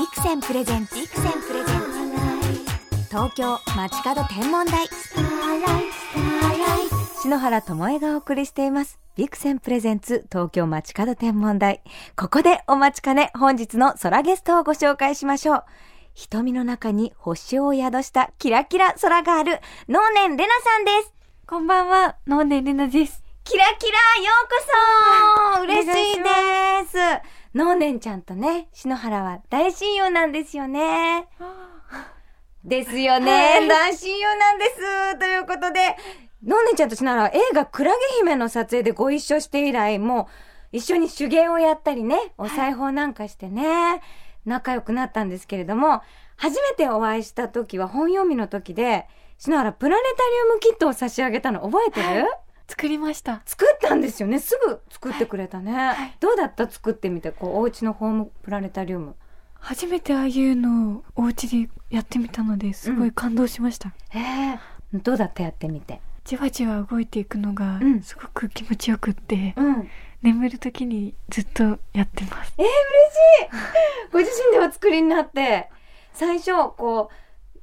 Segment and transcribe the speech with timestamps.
[0.00, 3.08] ビクセンプレゼンツビクセンプレゼンツ。
[3.10, 4.88] 東京街角天文台。
[7.20, 8.98] 篠原智恵がお送りしています。
[9.16, 11.82] ビクセンプレゼンツ東京街角天文台。
[12.16, 15.64] ここでお待ちかね本日の空ゲストをご紹介しましょう。
[16.14, 21.12] 瞳の中に星を宿したキラキラ空がある能年レナさんです。
[21.46, 23.22] こんばんは、能年レナです。
[23.44, 25.62] キラキラようこそ。
[25.64, 31.26] 嬉しいです能年ちゃんとね、篠原は大親友なんですよね。
[32.64, 33.66] ですよね。
[33.68, 35.18] 大親友なんです。
[35.18, 35.96] ということで、
[36.44, 40.28] のんねちゃんとしなら映画クラゲ姫の撮影でご一緒して以来、も
[40.72, 44.00] う一緒に手芸をやったりね、お裁縫なんかしてね、
[44.46, 46.02] 仲良くなったんですけれども、
[46.36, 49.08] 初めてお会いした時は本読みの時で、
[49.38, 52.26] しならプラネタリウムキットを差し上げたの覚えてる、
[52.70, 53.42] 作りました。
[53.44, 54.38] 作ったんですよね。
[54.38, 56.16] すぐ作ってくれたね。
[56.20, 56.70] どうだった？
[56.70, 59.16] 作ってみて、こう、お家のホームプラネタリウム。
[59.54, 63.92] 初めてああいうのをお家でやってみたのですごい感動しました。
[64.10, 64.20] へ
[64.54, 64.58] え。
[64.94, 65.42] どうだった？
[65.42, 66.00] やってみて。
[66.24, 69.90] じわじわ動いていくのがうんすごく気持ちよくって、うん。
[70.22, 72.54] 眠る時にずっとやってます。
[72.58, 72.68] えー、嬉し
[73.46, 75.70] いご自身でお作りになって、
[76.12, 77.14] 最初、こう、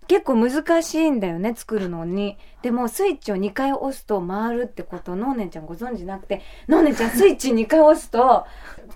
[0.07, 2.37] 結構難しいんだよね、作るのに。
[2.61, 8.45] でも、スイッチを2回押すと回るってことを、のーねんちゃんご存知なくて、のーねんちゃんスイッチ2回押すと、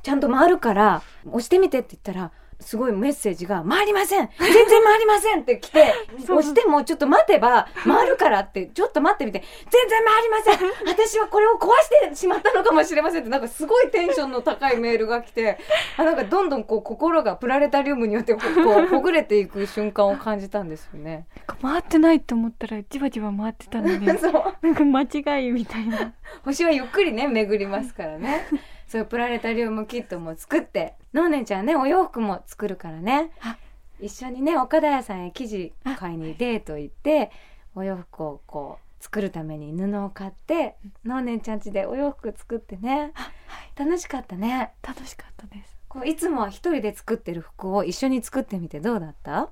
[0.03, 15.57] ちゃんと回るから、押してみてって言ったら、すごいメッセージが、回りません全然回りませんって来て、 押してもちょっと待てば、回るからって、ちょっと待ってみて、全然回りません私はこれを壊してしまったのかもしれませんって、なんかすごいテンションの高いメールが来て、
[15.97, 21.25] あなんかどんどんこう心がプラネタリウムによってこう ほぐれていく瞬間を感じたんですよね。
[21.61, 24.55] 回ってないと思ったらじわじわ回ってたので、 そう。
[24.61, 26.13] なんか間違いみたいな。
[26.43, 28.47] 星はゆっくりね、巡りますからね。
[28.87, 33.57] そういうプラネタリウムキットも作って、のーねんちゃんね、お洋服も作るからねあ。
[33.99, 37.31] 一緒にね、岡田屋さんへ生地買いにデート行って、
[37.75, 43.11] お洋服をこう、作るために布を買って、のーねんちゃん家でお洋服作ってね。
[43.13, 44.71] はい、楽しかったね。
[44.81, 45.77] 楽しかったです。
[45.87, 49.49] こういつもは一人で作ってる服を一緒に作ってみてどうだった？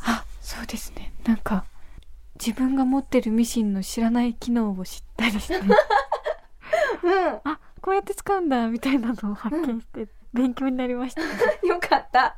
[0.00, 1.12] あ、そうですね。
[1.24, 1.64] なんか
[2.44, 7.40] 自分が持ってるミシンの知らない機能を知ったりして、 うん。
[7.44, 11.22] あ、こうやって使うんだみたいなのを発見して勉強になりました。
[11.66, 12.36] よかった。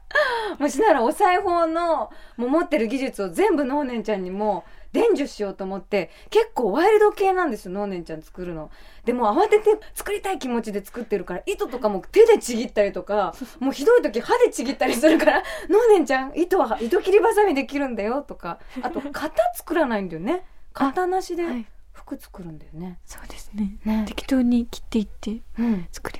[0.58, 8.70] もしならお裁縫のもう持ってる技術を全部のーねんちゃんにも伝授しようと思って結構ワイルド系なんですよのーねんちゃん作るの。
[9.04, 20.44] でも慌てて作りたい気持ちで作ってるから糸とかも手でちぎったりとかもうひどい時歯でちぎったりするからのーねんちゃん糸は糸切りばさみで切るんだよとかあと型作らないんだよね。
[20.72, 22.98] 型なしではい、服作るんだよね。
[23.04, 23.76] そうですね。
[23.84, 24.04] ね。
[24.06, 25.88] 適当に切っていってうん。
[25.90, 26.17] 作り。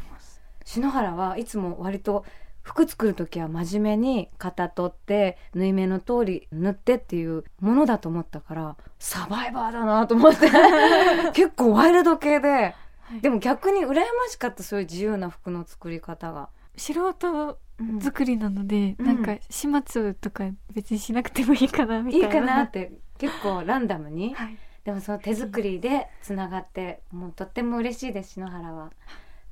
[0.68, 2.26] 篠原はいつも割と
[2.60, 10.50] 服作る時は真面目に型取って縫い目の通り縫ってっていうものだと思ったからサバイバーだなと思って。
[11.32, 12.74] 結構ワイルド系で。
[13.00, 13.20] はい。
[13.22, 16.50] でも逆に羨ましかったそういう自由な服の作り方が。
[16.76, 17.98] 素人うん。
[18.02, 19.06] 作りなので、うん。
[19.06, 22.26] なんか始末とか別にしなくてもいいかなみたいな。
[22.26, 24.34] いいかなって結構ランダムに。
[24.34, 24.58] はい。
[24.84, 28.92] でもその手作りでつながってもうとっても嬉しいです篠原は。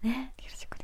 [0.02, 0.34] ね。
[0.36, 0.76] よろしく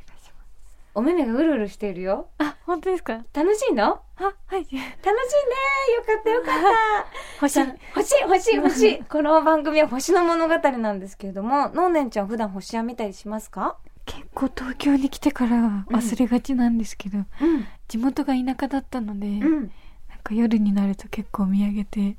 [0.95, 2.29] お目目がうるうるしているよ。
[2.37, 3.23] あ、本当ですか？
[3.33, 3.83] 楽しいの？
[4.17, 4.57] あ、はい。
[4.57, 4.81] 楽しいね。
[4.81, 4.91] よ
[6.05, 7.41] かったよかった。
[7.41, 7.59] 星。
[7.61, 13.77] 欲しい欲しい欲しいこの番組は星の物語なんですけれどものんねんちゃん普段星は見たりしますか？
[14.05, 17.25] 結構東京に来てから忘れがちなんですけど、うん。
[17.87, 19.59] 地元が田舎だったので、うん。
[20.09, 22.17] なんか夜になると結構見上げて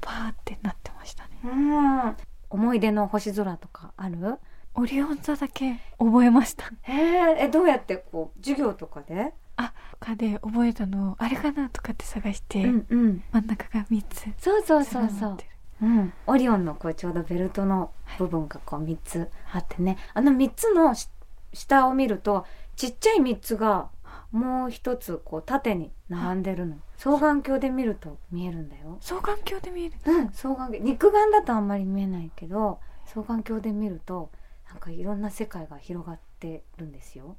[0.00, 1.30] パーってなってましたね。
[1.44, 2.16] うん。
[2.50, 4.38] 思い出の星空とかある？
[4.74, 6.72] オリオン座だけ覚えました。
[6.82, 9.34] へええどうやってこう授業とかで？
[9.56, 13.24] あ他で覚えたのをあれかなとかって探して、うんうん。
[13.32, 14.32] 真ん中が3つ。
[14.38, 15.36] そうそうそうそう。
[15.82, 19.98] うん、オリオンのこうちょうどベルトの部分がこう3つあってね。
[20.14, 21.08] あの3つのし
[21.52, 22.46] 下を見ると
[22.76, 23.90] ちっちゃい3つが
[24.30, 26.76] もう一つこう縦に並んでるの。
[26.96, 28.96] 双眼鏡で見ると見えるんだよ。
[29.02, 30.80] 双眼鏡で見えるうん双眼鏡。
[30.80, 34.30] 肉眼だとあんまり見えないけど双眼鏡で見ると
[34.72, 37.36] なんかいろんな世界が広がってるんですよ。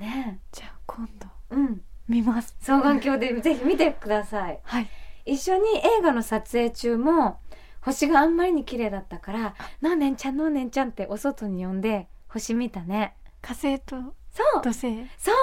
[0.00, 0.40] ね。
[0.52, 1.82] じゃあ今度えうん。
[2.08, 2.56] 見ます。
[2.60, 4.58] 双眼鏡で ぜひ見てください。
[4.62, 4.88] はい。
[5.26, 7.40] 一緒に映画の撮影中も
[7.82, 13.14] 星があんまりに綺麗だったから「のんねんちゃんのんねんちゃん」ってお外に呼んで星見たね。
[13.42, 13.96] 火星と
[14.32, 14.62] そう。
[14.62, 15.06] 土星。
[15.18, 15.36] そう。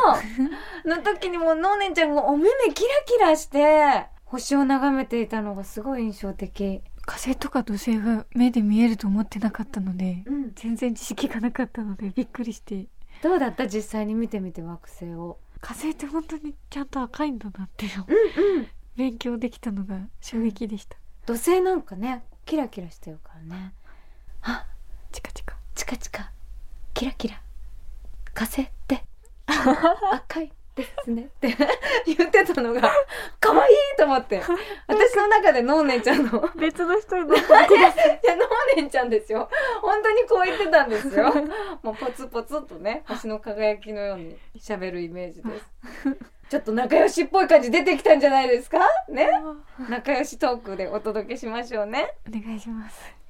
[0.89, 10.51] の時にものんねんちゃんがお目目キラキラして星を眺めていたのがすごい印象的火星とか土星が目で見えると思ってなかったのでうん。
[10.55, 12.87] 全然知識がなかったのでびっくりして。
[13.21, 13.67] どうだった？
[13.67, 15.37] 実際に見てみて惑星を。
[15.61, 18.67] 火星って本当にちゃんと赤いんだなっていううんうん。
[18.95, 20.97] 勉強できたのが衝撃でした。
[21.25, 23.73] 土星なんかねキラキラしてるからね。
[24.41, 24.65] あ
[25.11, 25.55] チカチカ。
[25.75, 26.31] チカチカ。
[26.93, 27.41] キラキラ。
[28.33, 29.03] 火星って。
[30.11, 31.23] 赤いですね。
[31.23, 31.55] って
[32.05, 32.91] 言ってたのが
[33.39, 34.41] 可愛いと思って。
[34.87, 36.49] 私の中でノーネンちゃんの。
[36.55, 39.49] 別の人になっいやノーネンちゃんですよ。
[39.81, 41.33] 本当にこう言ってたんですよ。
[41.83, 45.65] もうポツポツとね星の輝きのように喋るイメージです。
[46.49, 48.79] ちょっと仲良しっぽい感じ出てきたんじゃないですか？
[49.09, 49.29] ね？
[49.89, 52.13] 仲良しトークでお届けしましょうね。
[52.27, 53.22] お願いします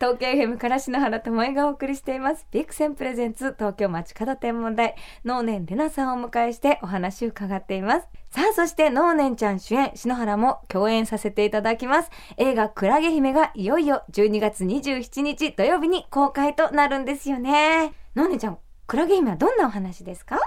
[0.00, 2.46] 東京 FM から篠原智恵がお送りしています。
[2.50, 4.94] ビクセンプレゼンツ東京街角天文台、
[5.26, 8.08] ノーネンレナさんをお迎えしてお話を伺っています。
[8.30, 12.10] さあ、そしてノーネンちゃん主演、篠原も共演させていただきます。
[12.38, 17.92] 映画クラゲ姫がいよいよ12月27日土曜日に公開となるんですよね。
[18.16, 20.38] ノーネンちゃん、クラゲ姫はどんなお話ですか？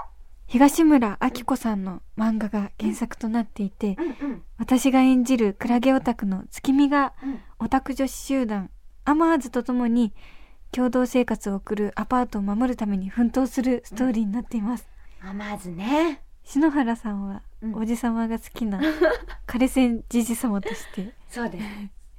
[0.48, 4.42] 東村明子さんの漫画が原作となっていて、うんうん。
[4.58, 8.68] 私が演じるクラゲオタクの月見がうんオタク女子集団
[9.04, 10.12] アマーズと共に
[10.72, 14.86] 共同生活を送るアパートを守るために奮闘するストーリーになっています、
[15.20, 16.20] あ、まずね。
[16.44, 18.80] 篠原さんはうんおじさまが好きな
[19.46, 21.64] 枯線じじ様としてそうです。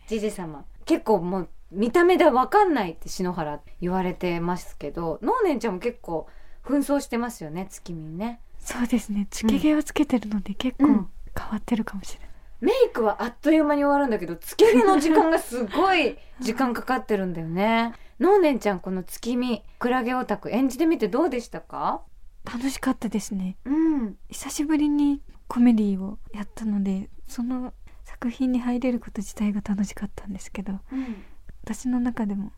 [0.07, 0.65] じじ様。
[0.85, 6.27] 結構もう見た目でわかんないって篠原言われてますけど、ノーネンちゃんも結構
[6.63, 8.39] 紛争してますよね、月見ね。
[8.59, 12.29] そうですねつけ毛をつけてるので結構うん変わってるかもしれない、
[12.65, 17.93] メイクはあっという間に終わるんだけど、つけ毛の時間がすごい時間かかってるんだよね。
[18.19, 22.01] ノーネンちゃんこの月見、クラゲオタク演じてみてどうでしたか？
[22.43, 24.15] 楽しかったですねうん。
[24.29, 27.73] 久しぶりにコメディをやったのでその
[28.03, 31.23] 作品に入れること自体が楽しかったんですけどうん。
[31.63, 32.51] 私の中でも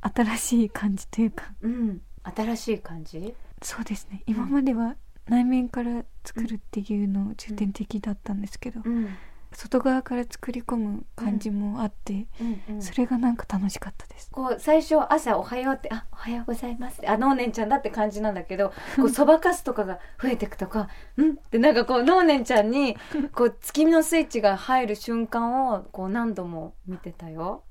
[0.00, 2.00] 新しい感じというかうん。
[2.22, 3.34] 新しい感じ？
[3.62, 4.96] そうですね今までは
[5.28, 9.08] 内面から作るっていうのを重点的だったんですけど、うん。
[9.52, 12.82] 外側から作り込む感じもあって、うん、うん。
[12.82, 14.30] それがなんか楽しかったです。
[14.30, 21.30] こう最初朝おはようってあおはようございますあノーネンちゃんだって感じなんだけど こうそばかすとかが増えていくとかうん？
[21.32, 22.96] ってなんかこうノーネンちゃんに
[23.34, 27.64] こう月見のスイッチが入る瞬間をこう何度も見てたよ。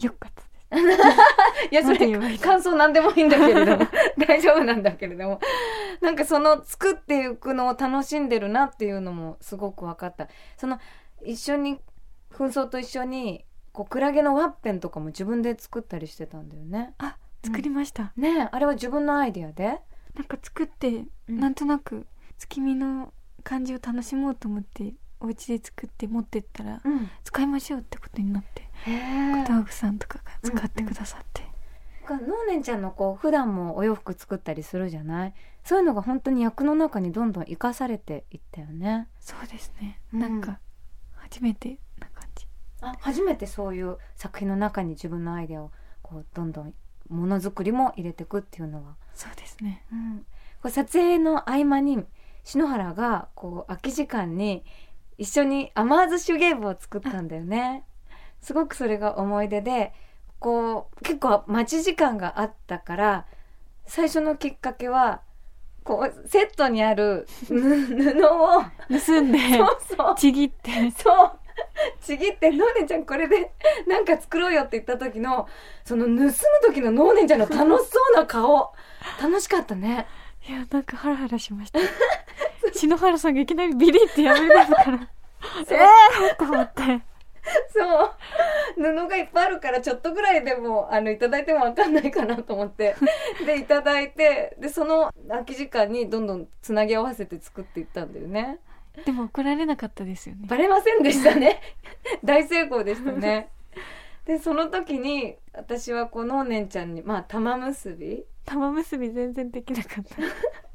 [0.00, 3.86] よかったいやそれ感想なんでもいいんだけれども。
[4.26, 5.40] 大丈夫なんだけれども。
[6.00, 10.28] なんかその作っていくのを楽しんでるなっていうのもすごく分かった。
[10.56, 10.78] その
[11.24, 11.80] 一緒に
[12.30, 16.94] 紛争と一緒にこうクラゲのワッペンとかも自分で作ったりしてたんだよね。
[16.98, 19.80] あ作りました、ねえあれは自分のアイディアで？
[20.14, 21.38] なんか作って、うん。
[21.40, 22.06] なんとなく
[22.36, 23.12] 月見の
[23.44, 27.10] 感じを楽しもうと思ってお家で作って持ってったらうん。
[27.24, 28.62] 使いましょうってことになって
[29.46, 31.42] 小具さんとかが使ってくださって、
[32.08, 35.34] ノーネンちゃんのこう普段もお洋服作ったりするじゃない？
[35.64, 39.08] そういうのが本当に役の中にどんどん生かされていったよね。
[39.20, 40.20] そうですね、うん。
[40.20, 40.60] なんか
[41.14, 42.46] 初めてな感じ。
[42.80, 46.74] あ初めてそういう作品の中に自分のアイデアをこうどんどん
[47.08, 49.84] ものづくりも入れていくっていうのは、そうですね。
[49.92, 50.18] うん、
[50.62, 52.04] こう撮影の合間に
[52.44, 54.64] 篠原がこう空き時間に
[55.18, 57.84] 一緒にアマーズ手芸部を作ったんだよね。
[58.40, 59.92] すごくそれが思い出で
[60.38, 63.26] こう結構待ち時間があったから
[63.84, 65.22] 最初のきっかけは
[65.82, 70.14] こうセットにあるぬ 布を盗んでそうそう。
[70.16, 70.70] ちぎって。
[70.92, 71.38] そう。
[72.00, 73.52] ちぎって「ノーネンちゃんこれで
[73.88, 75.48] なんか作ろうよ」って言った時の
[75.84, 76.32] その盗む
[76.66, 78.72] 時のノーネンちゃんの楽しそうな顔。
[79.20, 80.06] 楽しかったね。
[80.48, 81.80] いやなんかハラハラしました
[82.78, 85.10] 篠原さんがいきなりビリってやめるから。
[85.66, 86.82] そうえーと思って。
[87.72, 88.10] そう。
[88.76, 92.94] 布がいっぱいあるからちょっとぐらいでもあのいただいてもわかんないかなと思って。
[93.44, 98.58] でいただいてでその空き時間にどんどんつなぎ合わせて作っていったんだよね。
[99.04, 100.42] でも怒られなかったですよね。
[100.46, 101.60] バレませんでしたね。
[102.22, 103.48] 大成功でしたね。
[104.24, 108.24] でその時に私はこうノーネンちゃんにまあ玉結び。
[108.44, 110.16] 玉結び全然できなかった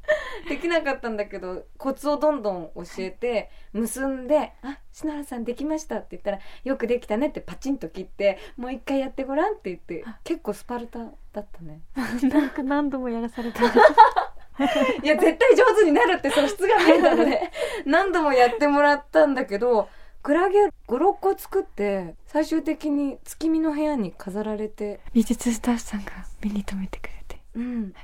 [0.48, 10.18] できなかったんだけどコツをどんどん教えて結んで「あ篠原さんできました」って言ったら「よくできたね」ってパチンと切って「もう一回やってごらん」って言ってあ。
[10.24, 11.00] 結構スパルタ
[11.32, 11.80] だったね。
[12.28, 17.50] なんか何度もやらされた いや絶対上手になるって素質が見えたので
[17.86, 19.88] 何度もやってもらったんだけど
[20.24, 25.00] クラゲ56個作って最終的に月見の部屋に飾られて。
[25.12, 27.40] 美術スタッフさんが目に留めてくれて。
[27.54, 27.94] うん、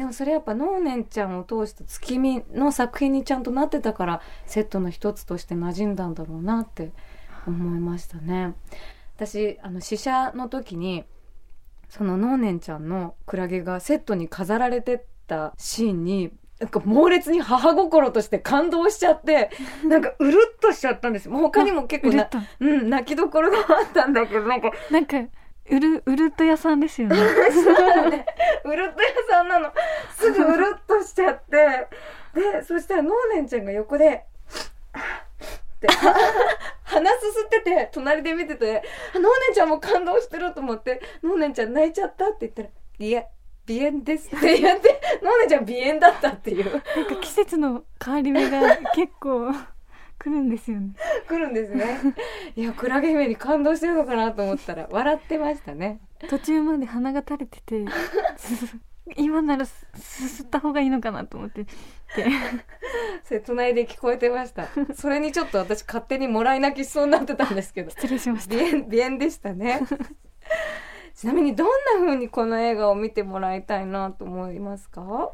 [0.00, 6.92] でもそれやっぱノーネンちゃんを通して月見の作品にちゃんとなってたからセットの一つとして馴染んだんだろうなって
[7.46, 8.54] 思いましたね
[9.16, 11.04] 私あの試写の時に
[11.90, 19.50] そのノーネンちゃんのクラゲがセットに飾られてったシーンになんか猛烈に母心として感動しちゃって、
[19.82, 21.32] なんかうるっとしちゃったんですよ。
[21.32, 22.28] もう他にも結構な、
[22.60, 25.16] ううん、泣きどころがあったんだけど、なんか、なんか
[25.68, 27.16] うるうるっと屋さんですよね。
[28.64, 29.72] うるっと屋さんなの。
[30.16, 31.88] すぐうるっとしちゃって、
[32.34, 34.24] で、そしたらノーネンちゃんが横で、
[34.96, 35.88] って、
[36.84, 38.82] 鼻すすってて、隣で見てて、
[39.14, 43.28] あノーネンちゃんも感動してると思って、ノーネンちゃん泣いちゃったって言ったら、いえ、
[43.66, 44.58] 鼻炎ですって。
[44.60, 46.70] 言って、ノーネンちゃん鼻炎だったっていう。
[46.70, 49.52] なんか季節の変わり目が結構
[50.20, 50.92] 来るんですよね
[51.26, 51.98] 来るんですね。
[52.54, 55.98] いや、クラゲ姫に感動してるのかなと思ったら、笑ってましたね。
[56.28, 57.84] 途中まで鼻が垂れてて
[58.36, 58.76] す
[59.16, 61.70] 今ならすすすった方がいいのかなと思ってで
[63.24, 64.68] それ隣で聞こえてました。
[64.94, 67.90] それにちょっと私勝手にもらい泣きしそうになってたんですけど。
[67.90, 69.80] 失礼しました鼻炎、でしたね。
[71.14, 75.32] ちなみにどんな風にこの映画を見てもらいたいなと思いますか？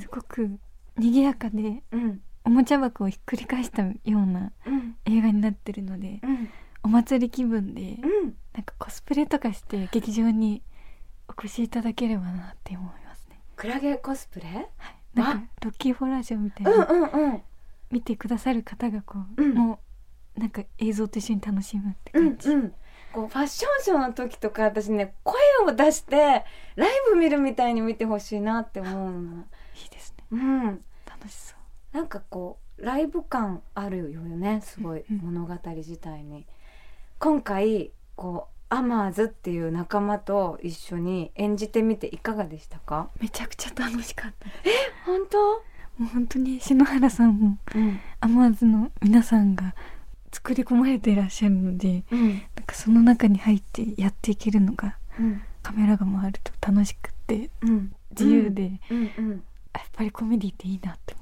[0.00, 0.58] すごく
[0.96, 2.22] 賑やかでうん。
[2.44, 4.96] おもちゃ箱をひっくり返したようなうん。
[5.04, 6.48] 映画になってるのでうん。
[6.82, 8.34] お祭り気分でうん。
[8.52, 10.62] なんかコスプレとかして劇場に
[11.28, 14.46] お越しいただければなって思いますねクラゲコスプレ？
[14.78, 17.42] はいなんかロッキーホラーショーみたいうんなうんうん。
[17.90, 19.80] 見てくださる方がこう、うんも
[20.36, 22.72] うなんか映像と一緒に楽しむってうん感じ、うん。
[23.12, 26.44] こうファッションショーの時とか私ね、声を出して
[26.76, 29.44] ライブ見るみたいに見てほしいなって思うの。
[29.82, 30.64] いいですねうん。
[31.06, 31.59] 楽しそう
[31.92, 36.46] なんかこうライブ感あるよねすごいうん物語自体に。
[37.18, 43.10] 今回こうアマーズっていう仲間と一緒に演じてみていかがでしたか？
[43.20, 44.46] めちゃくちゃ楽しかった。
[45.04, 45.38] 本当？
[45.98, 48.00] もう本当に篠原さんもうん。
[48.20, 49.74] アマーズの皆さんが
[50.32, 52.28] 作り込まれていらっしゃるのでうん。
[52.28, 55.42] なんかその中に入ってやっていけるのがうん。
[55.62, 57.92] カメラが回ると楽しくってうん。
[58.12, 59.30] 自由で、うんうん。
[59.74, 61.14] やっぱりコメディっていいなって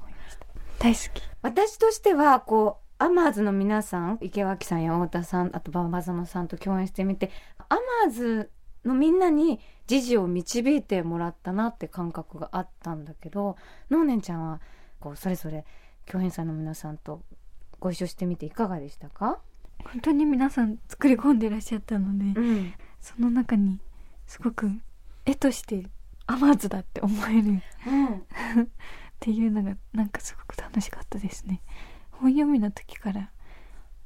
[0.79, 1.23] 大好き。
[1.43, 7.31] 私としてはこうアマーズの皆さん池脇さんや太田さんあと馬場園さんと共演してみて
[7.69, 8.51] アマーズ
[8.85, 13.57] のみんなに時事を導いてもらったなって感覚があったんだけど
[13.91, 14.61] のーねんちゃんは
[15.01, 15.65] こうそれぞれ
[16.07, 17.23] 共演者の皆さんと
[17.81, 19.39] ご一緒してみていかがでしたか、
[19.85, 22.75] 本当に皆さん作り込んでいらっしゃったので、ん。
[23.01, 23.79] その中に
[24.27, 24.69] すごく
[25.25, 25.85] 絵として
[26.27, 27.63] アマーズだって思える
[29.19, 31.61] っていうのがなんかすごく楽しかったですね。
[32.13, 33.31] 本読みの時から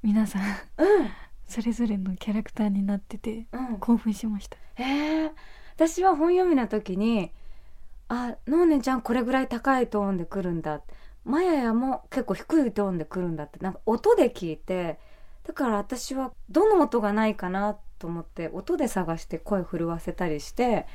[0.02, 1.10] 皆さんうん。
[1.46, 3.78] それぞれのキャラクターになっててうん。
[3.78, 4.56] 興奮しました。
[4.76, 5.32] へえ
[5.74, 7.30] 私は本読みの時に
[8.08, 10.80] あのーねんちゃんこれぐらい高いトーンで来るんだ。
[11.24, 14.98] マヤヤも結構低いトーンで来るんだってなんか音で聞いて
[15.44, 20.86] だから私はどの音がないかなと思って音で探して声震わせたりして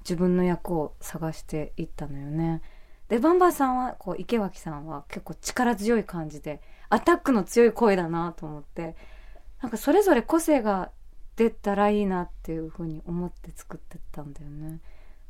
[0.00, 2.62] 自分の役を探していったのよね
[3.08, 6.60] でバンバンさんはこう池脇さんは結構力強い感じで
[6.90, 8.96] アタックの強い声だなと思って
[9.62, 10.90] なんかそれぞれ個性が
[11.36, 14.80] 出たらいいなっていうふうに思って作ってったんだよね。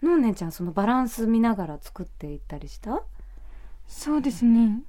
[0.03, 3.03] のんねんちゃんそのバランス見ながら作っていったりした？
[3.87, 4.83] そうですね。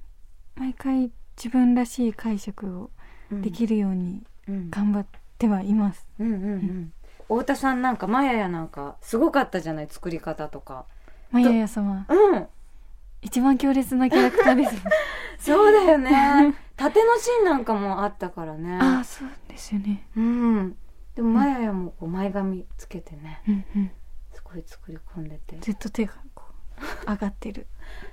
[0.55, 2.89] 毎回自分らしい解釈を
[3.31, 4.69] できるようにうん。
[4.69, 5.05] 頑張っ
[5.38, 6.93] てはいます、うんうんうん。
[7.27, 10.86] 太田さんなんかマヤヤなんかすごかったじゃない作り方とか。
[11.31, 12.05] マヤヤ様。
[12.10, 12.48] うん
[13.21, 14.75] 一番強烈なキャラクターです
[15.51, 16.55] そうだよね。
[16.75, 18.77] 縦のシーンなんかもあったからね。
[18.81, 20.05] ああそうですよね。
[20.15, 20.77] うん。
[21.15, 23.41] でもマヤヤもこう前髪つけてね。
[23.47, 23.91] うんうん。
[24.33, 25.57] すごい作り込んでて。
[25.59, 26.45] ずっと手がこ
[26.77, 27.67] う 上がってる。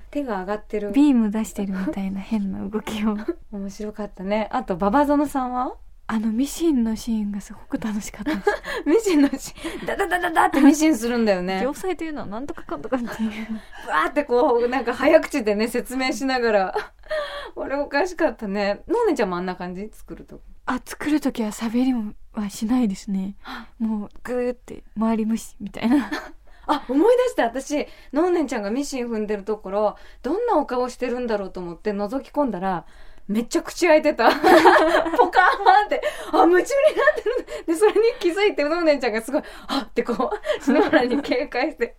[0.09, 0.91] 手が上がってる。
[0.91, 3.17] ビーム出してるみたいな変な動きを。
[3.51, 4.47] 面白かったね。
[4.51, 5.75] あと馬場園さんは？
[6.09, 8.31] あのミシンのシーンがすごく楽しかった
[8.89, 9.53] ミシンのし
[9.85, 16.75] ダダダダダってミシンするんだよね城西というのはなんとかかんとかっていうわーってこう、なんか早口でね、説明しながら。
[17.55, 18.83] 俺おかしかったね。
[18.87, 19.89] のーねちゃんもあんな感じ？
[19.91, 20.41] 作ると。
[20.65, 23.35] あ作る時は喋りもはしないですね
[23.79, 26.11] もうグーって周り無視みたいな
[26.67, 27.43] あ、思い出した。
[27.43, 32.85] 私、のーねんちゃんがミシン踏んでるところ、どんなお顔してるんだろうと思って覗き込んだら、
[33.27, 34.29] めっちゃ口開いてた。
[34.31, 37.45] ポカーンって、あ、夢中になってる。
[37.67, 41.95] で、それに気づいて、のーねんちゃんがすごい、あってこう、篠原に警戒して、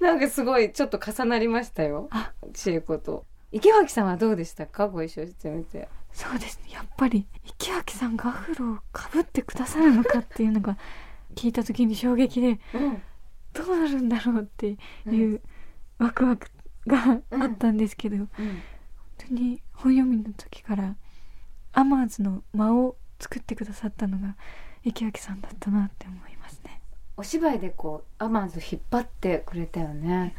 [0.00, 2.08] なんかすごい、ちょっと重なりましたよ。
[2.10, 3.26] あ千恵子と。
[3.52, 4.88] 池脇さんはどうでしたか？
[4.88, 5.88] ご一緒してみて。
[6.12, 10.78] そうですねやっぱり池脇さんがアフロをかぶってくださるのかっていうのが
[11.34, 13.02] 聞いた時に衝撃でうん。
[13.52, 15.40] どうなるんだろうっていう
[15.98, 16.48] ワクワク
[16.86, 18.62] があったんですけど、本うん。
[19.18, 20.96] 当に本読みの時から
[21.72, 24.36] アマーズの間を作ってくださったのが
[24.84, 26.80] 池脇さんだったなって思いますね。
[27.16, 30.34] お芝居でこうアマーズ引っ張ってくれたよね。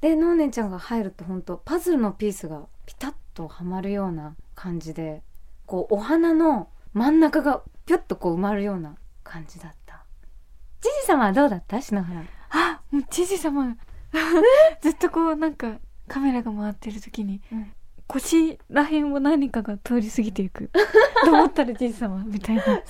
[0.00, 5.22] でのーねんちゃんが入ると本当パズルのピースがピタッとはまるような感じで
[5.66, 10.04] こうお花の真ん中がピュッとこう埋まるような感じだった。
[10.80, 11.80] じじ様はどうだった？
[11.80, 12.22] 篠原。
[12.50, 13.76] あもう知事様。
[14.80, 17.72] ずっとこうなんかカメラが回ってる時に、うん
[18.08, 20.70] 腰らへんを何かが通り過ぎていく。
[21.24, 22.62] と思ったらじい様みたいな。
[22.64, 22.82] そう。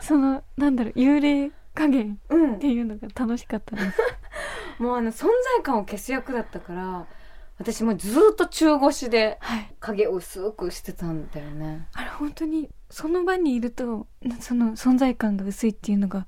[0.00, 2.54] そのなんだろう幽霊加減うん。
[2.56, 3.98] っていうのが楽しかったです。
[4.78, 7.06] もうあの存在感を消す役だったから
[7.58, 9.74] 私もずーっと中腰ではい。
[9.80, 11.86] 影を薄くしてたんだよね。
[11.94, 14.06] あれ本当にその場にいると
[14.40, 16.26] その存在感が薄いっていうのが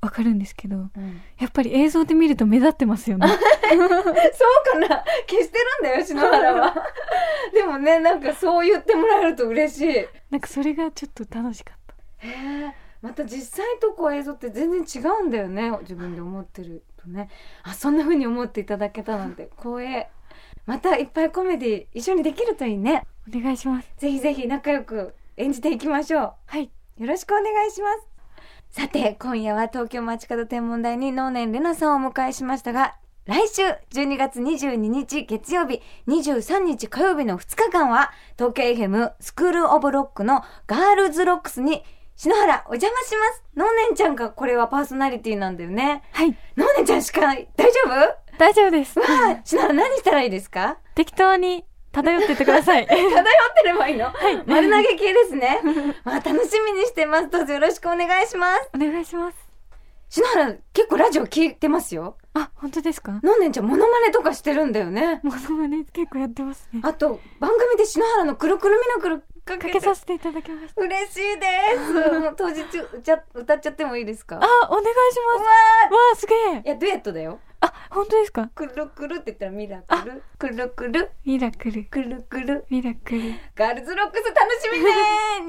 [0.00, 1.20] わかるんですけどうん。
[1.38, 3.26] やっぱり映像で見ると目立ってますよね。
[3.28, 3.88] そう
[4.72, 5.04] かな。
[5.28, 6.74] 消してるんだよ篠原は。
[7.52, 9.88] でもねなんかそう言ってもらえると嬉しい。
[9.88, 11.94] へなんかそれがちょっと楽しかった。
[12.22, 17.28] えまた実際とこう映像って全然違うんだよね自分で思ってるとね。
[17.62, 19.50] あそんな風に思っていただけたなんて。
[19.58, 20.08] 光栄。
[20.66, 23.06] またいっぱいコメディ一緒にできるといいね。
[23.28, 23.88] お願いします。
[23.96, 26.32] ぜひぜひ仲良く演じていきましょう。
[26.46, 26.70] はい。
[26.98, 28.15] よろしくお願いします。
[28.70, 32.94] さて、今夜は東京街角天文台に能年レナさんをお迎えしましたが、
[33.24, 41.82] 来週12月22日月曜日、23日火曜日の2日間は、東京 FM スクールオブロックのガールズロックスに、
[42.16, 43.42] 篠原お邪魔します。
[43.56, 46.02] 能年ちゃんがこれはパーソナリティなんだよね。
[46.12, 47.48] はい能年ちゃんしかない。
[47.56, 48.16] 大丈夫？
[48.38, 50.78] 大丈夫ですわあ、篠原何したらいいですか？
[50.94, 51.64] 適当に
[52.02, 52.98] 漂ってってください 漂っ
[53.62, 54.06] てればいいの？
[54.06, 54.42] はい。
[54.46, 55.60] 丸投げ系ですね。
[56.04, 57.30] まあ楽しみにしてます。
[57.30, 58.70] どうぞよろしくお願いします。
[58.74, 59.36] お願いします
[60.08, 62.16] 篠原結構ラジオ聞いてますよ。
[62.34, 63.18] あ本当ですか？
[63.22, 65.20] のんねんちゃんモノマネとかしてるんだよね。
[65.24, 71.92] モノマネ結構やってますねあと番組で篠原のくるくるミラクルかけさせていただきました嬉しいです。
[72.20, 72.62] もう当日
[72.92, 74.38] 歌っ歌っちゃってもいいですか？
[74.40, 77.40] あお願いしますわあすげえいやデュエットだよ。
[77.90, 78.48] あ本当ですか？
[78.54, 80.22] くるくるって言ったらミラクル。
[80.38, 82.64] くるくるミラクルくるくる。
[82.70, 83.20] ミラクル
[83.54, 84.90] ガールズロックス楽しみね。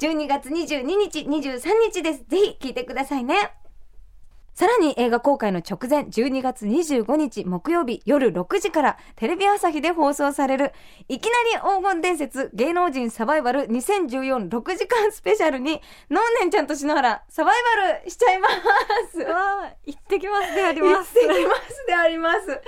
[0.00, 1.60] 12月22日、23
[1.92, 2.24] 日です。
[2.28, 3.34] ぜひ聞いてくださいね。
[4.58, 10.72] さらに映画公開の直前12月25日木曜日夜6時からテレビ朝日で放送される
[11.08, 17.54] いきなり黄金伝説芸能人サバイバル20146時間スペシャルにのんねんちゃんと篠原サバイ
[17.86, 18.48] バルしちゃいま
[19.12, 19.20] す。
[19.20, 22.60] わあ行ってきますであり行ますってきますであります。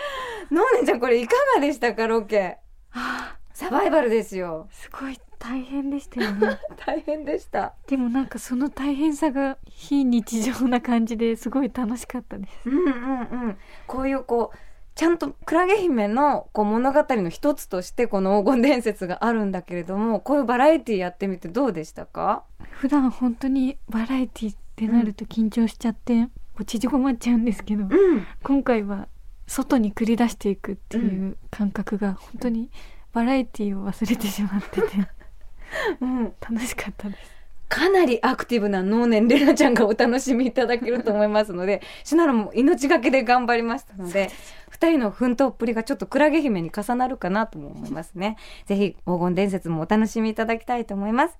[0.52, 2.58] のんねんちゃんこれいかがでしたかロケ？
[2.92, 4.68] あサバイバルですよ。
[4.70, 7.74] すごい大変でしたよね 大変でした。
[7.86, 13.56] でもなんかその大変さが非日常な感じですごい楽しかったですうんうんうん。
[13.86, 14.56] こういうこう、
[14.94, 22.44] ちゃんとクラゲ姫のこう物語の一つとしてこの黄金伝説があるんだけれども、こういうバラエティやってみてどうでしたか？
[22.70, 28.26] 普段本当にバラエティってなると緊張しちゃって、こう縮こまっちゃうんですけど、うん。
[28.42, 29.08] 今回は
[29.46, 32.70] 外に繰り出していくっていう感覚が本当に
[33.12, 34.88] バラエティを忘れてしまってて
[36.00, 36.32] うん。
[36.40, 44.28] 楽しかったですかなりアクティブな能年レナちゃんがお楽しみいただけると思いますので、シナラも命がけで頑張りましたので、
[44.70, 48.36] 二人の奮闘っぷりがちょっとクラゲ姫に重なるかなとも思いますね。
[48.66, 51.38] ぜひ黄金伝説もお楽しみいただきたいと思います。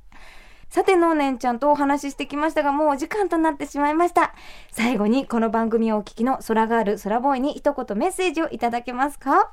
[0.69, 4.33] さて、のーねんちゃんとお話ししてきましたが、もうお時間となってしまいました。
[4.71, 9.51] 最後に、この番組をお聞きの空ガール、空ボーイに一言メッセージをいただけますか？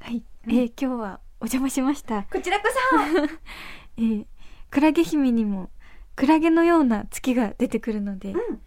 [0.00, 2.68] はい、えー今日はお邪魔しましたこちらこ
[3.98, 4.26] えー
[4.70, 5.70] クラゲ姫にも
[6.16, 8.38] クラゲのような月が出てくるので、そ。
[8.38, 8.60] うん。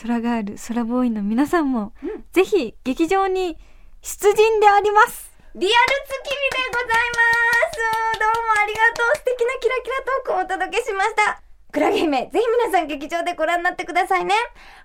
[0.00, 3.58] 空ガール空ボーイの皆さんも、うんぜひ劇場に
[4.00, 5.74] 出陣でありますリアル
[6.06, 7.22] 月見でございま
[7.70, 14.34] すどうもありがとう素敵なキラキラトークをお届けしましたクラゲ姫、ぜひ皆さん劇場でご覧になってくださいね。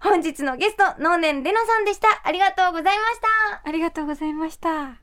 [0.02, 2.08] 本日のゲスト、能年レナさんでした。
[2.24, 3.62] ありがとうございました。
[3.66, 5.02] ありがとうございました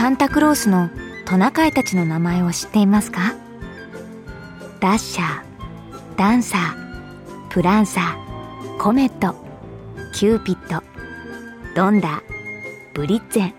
[0.00, 0.88] サンタクロースの
[1.26, 3.34] トナカイたちの名前を知っていますか？
[4.80, 5.42] ダッシャー、
[6.16, 9.34] ダンサー、プランサー、コメット、
[10.14, 10.82] キューピッド、
[11.76, 12.22] ドンダ、
[12.94, 13.54] ブリッツェン、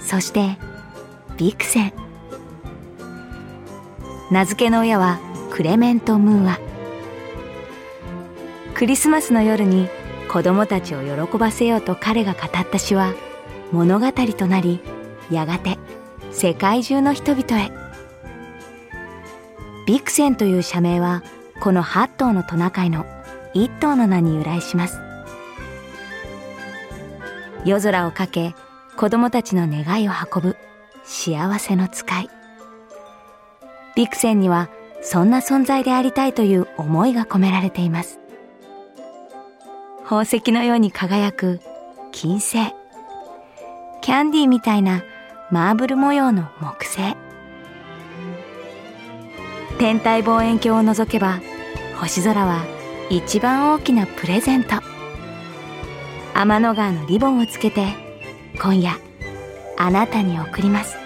[0.00, 0.58] そして
[1.36, 1.92] ビクセン。
[4.32, 5.20] 名付けの親は
[5.52, 6.58] クレメント・ムーア。
[8.74, 9.88] クリスマスの夜に
[10.28, 13.14] 子供たちを喜ばせようと彼が語った詩は
[13.70, 14.80] 物語となり
[15.30, 15.78] やがて
[16.32, 17.72] 世界中の人々へ。
[19.86, 21.22] ビクセンという社名は
[21.60, 23.04] この8頭のトナカイの
[23.54, 25.00] 1頭の名に由来します。
[27.64, 28.54] 夜空をかけ
[28.96, 30.56] 子供たちの願いを運ぶ
[31.04, 32.28] 幸せの使い。
[33.94, 34.70] ビクセンには
[35.02, 38.20] そんな存在でありたいという思いが込められています。
[40.04, 41.60] 宝石のように輝く
[42.10, 42.72] 金星。
[44.00, 45.02] キャンディーみたいな
[45.52, 47.14] マーブル模様の木星。
[49.78, 51.42] 天体望遠鏡を覗けば
[52.00, 52.64] 星空は
[53.10, 54.76] 一番大きなプレゼント。
[56.32, 57.86] 天の川のリボンをつけて
[58.62, 58.98] 今夜
[59.76, 60.96] あなたに送ります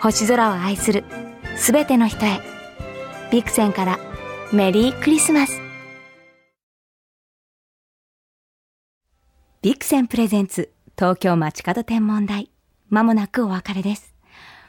[0.00, 1.04] 星空を愛する
[1.56, 2.40] すべての人へ
[3.30, 3.98] ビクセンから
[4.52, 5.60] メリークリスマス
[9.62, 12.50] ビクセンプレゼンツ東京街角天文台
[12.88, 14.14] まもなくお別れです。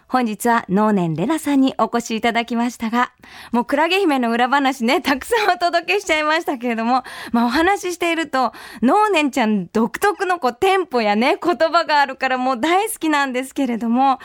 [0.07, 3.11] 本日は能年レナさんにお越しいただきましたが、
[3.51, 14.17] もうクラゲ姫の裏話ね、たくさんお届けしちゃいましたけれども、まあお話ししていると、能年ちゃん独特のこうテンポやね、言葉があるからもう大好きなんですけれども、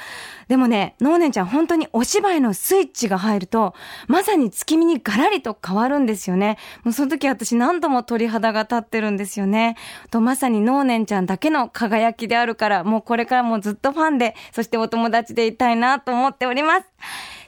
[0.50, 3.72] でもね、能年ちゃん本当にお芝居のスイッチが入ると、
[4.08, 6.58] まさに月見にガラリと変わるんですよね。
[6.82, 9.76] もうその時私何度も鳥肌が立ってるんですよね。
[10.10, 16.86] と、まさに能年ちゃんだけの輝きであるから、もうこれからもずっとファンで、そしてお友達でいたいなと思っております。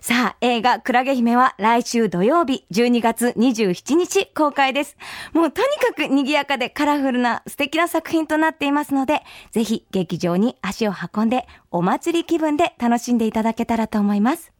[0.03, 4.97] さあ、映画、クラゲ姫は来週土曜日、12月27日公開です。
[5.33, 14.51] もうとにかく賑やかでカラフルな素敵な作品となっていますので、ぜひ劇場に足を運んで、お祭り気分で楽しんでいただけたらと思います。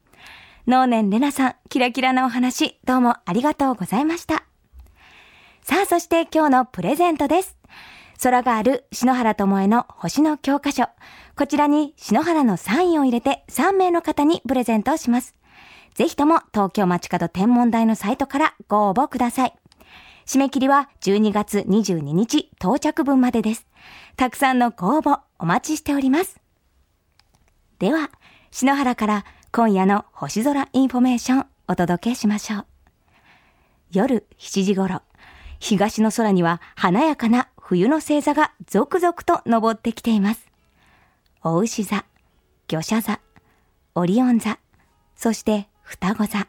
[0.69, 4.45] 能年レナさん、キラキラなお話、どうもありがとうございました。
[5.65, 7.57] さあ、そして今日のプレゼントです。
[8.23, 10.85] 宙ガール篠原ともえの星の教科書。
[11.35, 15.35] こちらに篠原のサインを入れて3名の方にプレゼントをします。
[15.95, 19.55] ぜひとも東京街角天文台のサイトからご応募ください。
[20.25, 23.67] 締め切りは12月22日到着分までです。
[24.17, 26.41] たくさんのご応募お待ちしております。
[27.81, 28.09] では、
[28.53, 32.67] 篠原から今夜の星空インフォメーションお届けしましょう。
[33.91, 35.03] 夜7時頃、
[35.59, 40.47] 東の空には華やかな冬の星座が続々と昇ってきています。
[41.43, 42.05] お牛座、
[42.69, 43.21] 魚車座、
[43.95, 44.59] オリオン座、
[45.17, 46.49] そして双子座。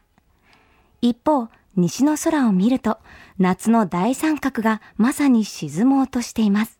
[0.99, 2.97] 一方、西の空を見ると、
[3.39, 6.77] 夏の大三角がまさに沈もうとしています。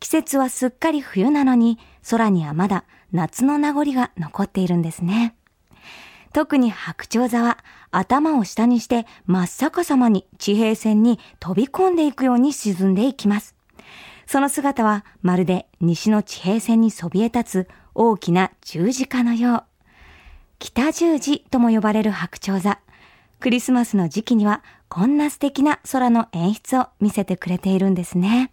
[0.00, 1.78] 季節はすっかり冬なのに、
[2.08, 5.36] 空にはまだ夏の名残が残っているんですね。
[6.32, 7.58] 特に白鳥座は
[7.96, 13.54] 頭を下にして真っ逆さまに地平線に飛び込んでいくように沈んでいきます。
[14.26, 19.64] その姿はまるで西の地平線にそびえ立つ大きな十字架のよう。
[20.58, 22.80] 北十字とも呼ばれる白鳥座。
[23.38, 28.50] クリスマスの時期にはこんな素敵な空の演出を見せてくれているんですね。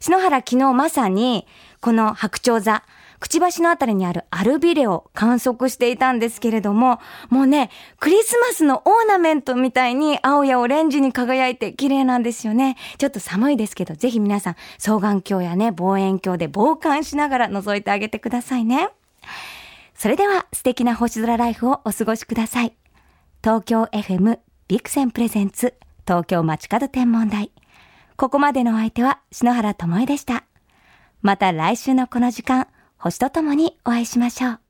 [0.00, 1.46] 篠原昨日まさに
[1.80, 2.82] この白鳥座、
[3.26, 12.76] くちばしのあたりにあるアルビレを観測していたんですけれども、もうね、クリスマスのオーナメントみたいに青やオレンジに輝いて綺麗なんですよね。
[12.98, 18.90] ちょっと寒いですけど、ぜひ皆さん、双眼鏡やね、望遠鏡で傍観しながら覗いてあげてくださいね。
[19.96, 22.76] それでは素敵な星空ライフをお過ごしください。
[23.42, 25.74] 東京 FM ビクセンプレゼンツ
[26.06, 27.50] 東京街角天文台。
[28.16, 30.44] ここまでのお相手は篠原智恵でした。
[31.22, 34.65] また来週のこの時間、星とともにお会いしましょう。